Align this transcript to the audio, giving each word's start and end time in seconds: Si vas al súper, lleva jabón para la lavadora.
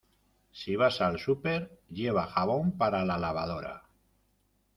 Si 0.61 0.77
vas 0.81 0.97
al 1.07 1.19
súper, 1.19 1.69
lleva 1.89 2.25
jabón 2.25 2.71
para 2.71 3.05
la 3.05 3.19
lavadora. 3.19 3.83